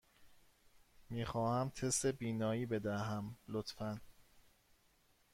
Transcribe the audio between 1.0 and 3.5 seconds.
می خواهم تست بینایی بدهم،